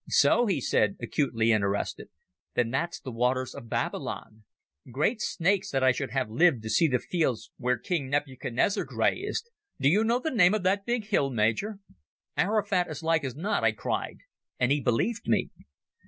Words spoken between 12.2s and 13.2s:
"Ararat, as